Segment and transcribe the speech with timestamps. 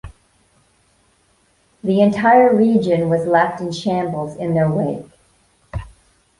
[1.83, 5.05] The entire region was left in shambles in their wake.